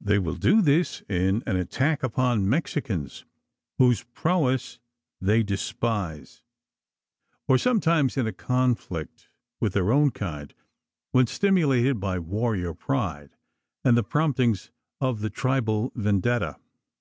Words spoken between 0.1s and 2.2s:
will do this in an attack